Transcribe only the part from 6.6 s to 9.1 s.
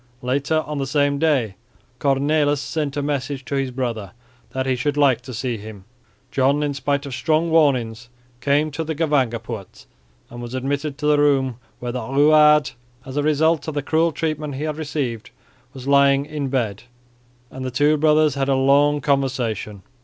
in spite of strong warnings, came to the